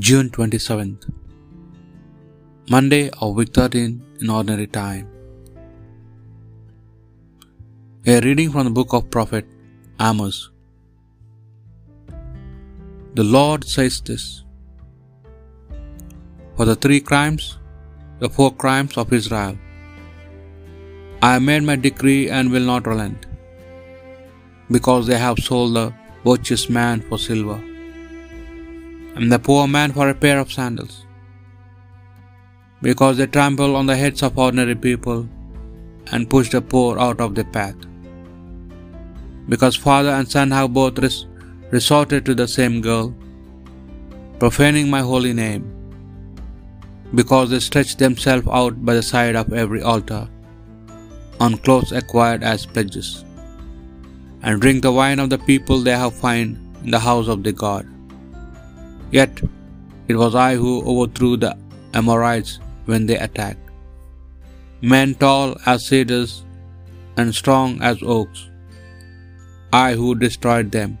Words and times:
June 0.00 0.28
27th, 0.28 1.02
Monday 2.68 3.10
of 3.22 3.36
week 3.36 3.50
13 3.54 4.02
in 4.20 4.30
ordinary 4.36 4.66
time. 4.66 5.04
A 8.04 8.20
reading 8.24 8.50
from 8.50 8.64
the 8.64 8.72
book 8.78 8.92
of 8.92 9.08
prophet 9.08 9.46
Amos. 10.00 10.50
The 13.14 13.22
Lord 13.22 13.64
says 13.74 14.00
this 14.08 14.24
For 16.56 16.64
the 16.64 16.74
three 16.74 17.00
crimes, 17.10 17.58
the 18.18 18.28
four 18.28 18.50
crimes 18.52 18.96
of 18.96 19.12
Israel, 19.12 19.56
I 21.22 21.34
have 21.34 21.42
made 21.42 21.62
my 21.62 21.76
decree 21.76 22.28
and 22.30 22.50
will 22.50 22.68
not 22.72 22.88
relent, 22.94 23.28
because 24.78 25.06
they 25.06 25.20
have 25.26 25.38
sold 25.50 25.76
the 25.76 25.86
virtuous 26.24 26.68
man 26.68 27.00
for 27.08 27.20
silver 27.28 27.60
and 29.14 29.30
the 29.32 29.38
poor 29.38 29.66
man 29.68 29.92
for 29.92 30.08
a 30.08 30.14
pair 30.14 30.38
of 30.40 30.52
sandals. 30.52 31.06
Because 32.82 33.16
they 33.16 33.26
trample 33.26 33.76
on 33.76 33.86
the 33.86 33.96
heads 33.96 34.22
of 34.22 34.38
ordinary 34.38 34.74
people 34.74 35.28
and 36.12 36.30
push 36.34 36.50
the 36.54 36.60
poor 36.60 36.98
out 36.98 37.20
of 37.20 37.34
their 37.34 37.50
path. 37.58 37.76
Because 39.48 39.76
father 39.76 40.10
and 40.16 40.28
son 40.34 40.50
have 40.50 40.72
both 40.80 40.98
res- 40.98 41.26
resorted 41.70 42.24
to 42.26 42.34
the 42.34 42.48
same 42.56 42.80
girl, 42.88 43.14
profaning 44.38 44.90
my 44.90 45.00
holy 45.12 45.32
name. 45.32 45.64
Because 47.14 47.50
they 47.50 47.60
stretch 47.60 47.96
themselves 47.96 48.48
out 48.60 48.84
by 48.84 48.94
the 48.94 49.06
side 49.12 49.36
of 49.36 49.52
every 49.62 49.82
altar, 49.94 50.22
on 51.40 51.56
clothes 51.58 51.92
acquired 51.92 52.42
as 52.42 52.66
pledges, 52.66 53.24
and 54.42 54.60
drink 54.60 54.82
the 54.82 54.92
wine 55.00 55.20
of 55.24 55.30
the 55.30 55.42
people 55.50 55.80
they 55.80 55.98
have 56.04 56.22
found 56.26 56.58
in 56.84 56.90
the 56.90 57.04
house 57.08 57.28
of 57.28 57.42
the 57.44 57.52
God. 57.52 57.93
Yet 59.10 59.40
it 60.08 60.16
was 60.16 60.34
I 60.34 60.54
who 60.54 60.82
overthrew 60.84 61.36
the 61.36 61.56
Amorites 61.94 62.58
when 62.86 63.06
they 63.06 63.16
attacked. 63.16 63.70
Men 64.80 65.14
tall 65.14 65.56
as 65.66 65.86
cedars 65.86 66.44
and 67.16 67.34
strong 67.34 67.80
as 67.80 68.02
oaks, 68.02 68.50
I 69.72 69.94
who 69.94 70.14
destroyed 70.14 70.70
them. 70.70 70.98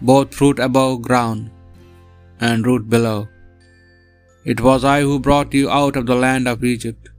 Both 0.00 0.34
fruit 0.34 0.58
above 0.58 1.02
ground 1.02 1.50
and 2.40 2.66
root 2.66 2.88
below. 2.88 3.28
It 4.44 4.60
was 4.60 4.84
I 4.84 5.02
who 5.02 5.20
brought 5.20 5.52
you 5.52 5.70
out 5.70 5.96
of 5.96 6.06
the 6.06 6.14
land 6.14 6.48
of 6.48 6.64
Egypt, 6.64 7.10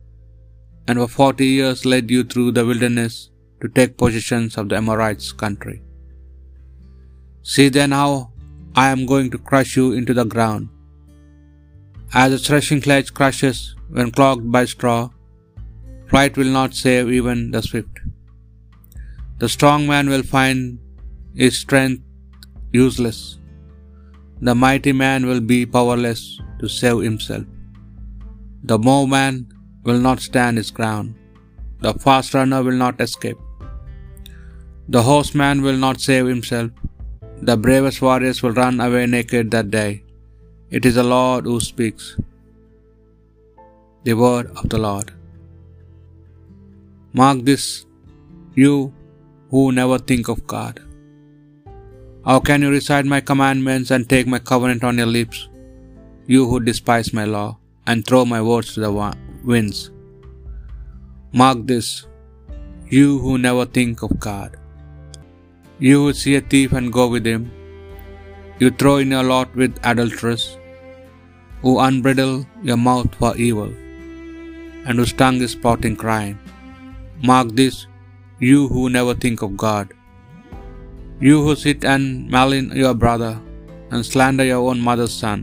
and 0.88 0.98
for 0.98 1.08
forty 1.08 1.46
years 1.46 1.86
led 1.86 2.10
you 2.10 2.24
through 2.24 2.52
the 2.54 2.66
wilderness 2.66 3.30
to 3.62 3.70
take 3.70 3.98
possessions 3.98 4.58
of 4.58 4.70
the 4.70 4.76
Amorites' 4.76 5.32
country. 5.32 5.82
See 7.44 7.70
then 7.70 7.92
how 7.92 8.31
I 8.74 8.90
am 8.90 9.06
going 9.06 9.30
to 9.32 9.38
crush 9.38 9.76
you 9.76 9.92
into 9.92 10.14
the 10.14 10.24
ground. 10.24 10.70
As 12.14 12.34
a 12.34 12.38
threshing 12.38 12.82
sledge 12.82 13.14
crushes 13.14 13.76
when 13.90 14.12
clogged 14.12 14.50
by 14.52 14.66
straw, 14.66 15.10
flight 16.08 16.38
will 16.38 16.54
not 16.60 16.74
save 16.74 17.12
even 17.12 17.52
the 17.52 17.62
swift. 17.62 18.00
The 19.40 19.50
strong 19.50 19.88
man 19.88 20.10
will 20.10 20.24
find 20.24 20.80
his 21.36 21.58
strength 21.58 22.04
useless. 22.72 23.40
The 24.40 24.56
mighty 24.56 24.94
man 24.94 25.26
will 25.26 25.42
be 25.42 25.66
powerless 25.66 26.40
to 26.60 26.70
save 26.70 27.00
himself. 27.00 27.46
The 28.64 28.78
more 28.78 29.08
man 29.08 29.48
will 29.84 30.00
not 30.00 30.20
stand 30.20 30.58
his 30.58 30.72
ground. 30.72 31.16
The 31.80 31.94
fast 31.94 32.34
runner 32.34 32.64
will 32.64 32.80
not 32.86 33.02
escape. 33.02 33.38
The 34.88 35.02
horseman 35.02 35.62
will 35.62 35.78
not 35.78 36.00
save 36.00 36.28
himself. 36.28 36.72
The 37.50 37.58
bravest 37.58 38.02
warriors 38.04 38.44
will 38.44 38.52
run 38.52 38.80
away 38.80 39.08
naked 39.08 39.50
that 39.52 39.72
day. 39.72 40.04
It 40.70 40.86
is 40.86 40.96
the 40.96 41.04
Lord 41.04 41.46
who 41.46 41.60
speaks. 41.60 42.16
The 44.04 44.14
word 44.14 44.52
of 44.56 44.70
the 44.70 44.78
Lord. 44.78 45.12
Mark 47.14 47.40
this, 47.50 47.86
you 48.54 48.94
who 49.50 49.72
never 49.72 49.98
think 49.98 50.30
of 50.30 50.46
God. 50.46 50.80
How 52.28 52.40
can 52.40 52.62
you 52.62 52.70
recite 52.70 53.06
my 53.06 53.22
commandments 53.22 53.90
and 53.90 54.08
take 54.08 54.28
my 54.28 54.40
covenant 54.52 54.84
on 54.84 55.00
your 55.00 55.12
lips, 55.18 55.50
you 56.28 56.48
who 56.48 56.60
despise 56.60 57.12
my 57.12 57.26
law 57.26 57.58
and 57.88 58.06
throw 58.06 58.24
my 58.24 58.42
words 58.50 58.76
to 58.76 58.82
the 58.82 58.92
winds? 59.44 59.90
Mark 61.34 61.66
this, 61.66 62.06
you 62.88 63.18
who 63.18 63.38
never 63.40 63.66
think 63.66 64.04
of 64.04 64.20
God. 64.20 64.58
You 65.86 66.00
who 66.02 66.10
see 66.18 66.34
a 66.38 66.42
thief 66.50 66.74
and 66.78 66.94
go 66.98 67.04
with 67.14 67.26
him, 67.30 67.44
you 68.60 68.70
throw 68.80 68.98
in 69.04 69.14
your 69.16 69.24
lot 69.30 69.56
with 69.62 69.80
adulteress, 69.92 70.44
who 71.62 71.72
unbridle 71.86 72.36
your 72.68 72.78
mouth 72.88 73.16
for 73.22 73.32
evil, 73.46 73.72
and 74.86 75.00
whose 75.00 75.14
tongue 75.22 75.40
is 75.48 75.56
plotting 75.64 75.96
crime. 76.04 76.38
Mark 77.30 77.48
this, 77.62 77.78
you 78.50 78.60
who 78.74 78.84
never 78.98 79.16
think 79.24 79.42
of 79.48 79.58
God. 79.66 79.88
You 81.28 81.38
who 81.46 81.56
sit 81.64 81.90
and 81.94 82.30
malign 82.36 82.70
your 82.84 82.94
brother, 83.06 83.34
and 83.90 84.06
slander 84.12 84.48
your 84.52 84.64
own 84.70 84.80
mother's 84.90 85.18
son, 85.24 85.40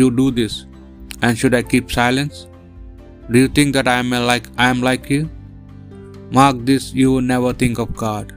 you 0.00 0.08
do 0.22 0.28
this, 0.40 0.56
and 1.22 1.38
should 1.38 1.56
I 1.60 1.62
keep 1.74 1.96
silence? 2.00 2.48
Do 3.30 3.38
you 3.44 3.48
think 3.56 3.72
that 3.78 3.88
I 3.94 3.98
am 4.02 4.10
like 4.32 4.48
I 4.58 4.68
am 4.74 4.82
like 4.90 5.08
you? 5.14 5.22
Mark 6.40 6.58
this, 6.72 6.92
you 7.04 7.10
never 7.32 7.52
think 7.62 7.78
of 7.78 7.96
God. 8.04 8.36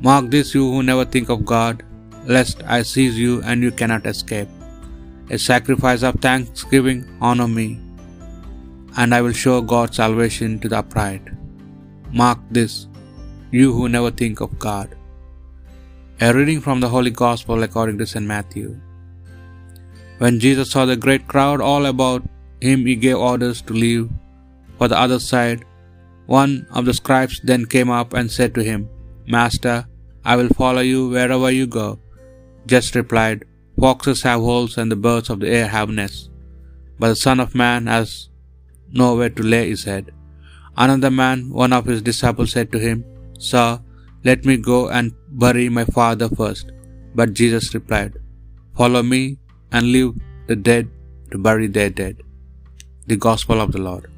Mark 0.00 0.30
this, 0.30 0.54
you 0.54 0.70
who 0.70 0.82
never 0.82 1.04
think 1.04 1.28
of 1.28 1.44
God, 1.44 1.82
lest 2.26 2.62
I 2.64 2.82
seize 2.82 3.18
you 3.18 3.42
and 3.42 3.62
you 3.62 3.70
cannot 3.70 4.06
escape. 4.06 4.48
A 5.30 5.38
sacrifice 5.38 6.02
of 6.02 6.20
thanksgiving 6.20 7.06
honor 7.20 7.48
me, 7.48 7.80
and 8.96 9.14
I 9.14 9.22
will 9.22 9.32
show 9.32 9.60
God's 9.60 9.96
salvation 9.96 10.58
to 10.60 10.68
the 10.68 10.78
upright. 10.78 11.22
Mark 12.12 12.38
this, 12.50 12.86
you 13.50 13.72
who 13.72 13.88
never 13.88 14.10
think 14.10 14.40
of 14.40 14.58
God. 14.58 14.96
A 16.20 16.32
reading 16.32 16.60
from 16.60 16.80
the 16.80 16.88
Holy 16.88 17.10
Gospel 17.10 17.62
according 17.62 17.98
to 17.98 18.06
St. 18.06 18.24
Matthew. 18.24 18.78
When 20.18 20.40
Jesus 20.40 20.70
saw 20.70 20.84
the 20.86 20.96
great 20.96 21.26
crowd 21.28 21.60
all 21.60 21.86
about 21.86 22.22
him, 22.60 22.86
he 22.86 22.96
gave 22.96 23.16
orders 23.16 23.60
to 23.62 23.72
leave 23.72 24.08
for 24.78 24.88
the 24.88 24.98
other 24.98 25.18
side. 25.18 25.64
One 26.26 26.66
of 26.70 26.84
the 26.86 26.94
scribes 26.94 27.40
then 27.44 27.66
came 27.66 27.90
up 27.90 28.14
and 28.14 28.30
said 28.30 28.54
to 28.54 28.62
him, 28.62 28.88
Master, 29.26 29.86
I 30.24 30.36
will 30.36 30.48
follow 30.48 30.80
you 30.80 31.08
wherever 31.08 31.50
you 31.50 31.66
go. 31.66 31.98
Jesus 32.66 32.94
replied, 32.94 33.44
Foxes 33.80 34.22
have 34.22 34.40
holes 34.40 34.78
and 34.78 34.90
the 34.90 34.96
birds 34.96 35.28
of 35.30 35.40
the 35.40 35.48
air 35.48 35.68
have 35.68 35.90
nests, 35.90 36.30
but 36.98 37.08
the 37.08 37.16
Son 37.16 37.40
of 37.40 37.54
Man 37.54 37.86
has 37.86 38.30
nowhere 38.90 39.30
to 39.30 39.42
lay 39.42 39.68
his 39.68 39.84
head. 39.84 40.12
Another 40.76 41.10
man, 41.10 41.50
one 41.50 41.72
of 41.72 41.86
his 41.86 42.02
disciples, 42.02 42.52
said 42.52 42.70
to 42.72 42.78
him, 42.78 43.04
Sir, 43.38 43.80
let 44.24 44.44
me 44.44 44.56
go 44.56 44.88
and 44.88 45.12
bury 45.28 45.68
my 45.68 45.84
father 45.84 46.28
first. 46.28 46.72
But 47.14 47.34
Jesus 47.34 47.74
replied, 47.74 48.14
Follow 48.76 49.02
me 49.02 49.38
and 49.72 49.92
leave 49.94 50.12
the 50.48 50.56
dead 50.56 50.90
to 51.30 51.38
bury 51.38 51.66
their 51.66 51.90
dead. 51.90 52.16
The 53.06 53.16
Gospel 53.16 53.60
of 53.60 53.72
the 53.72 53.78
Lord. 53.78 54.10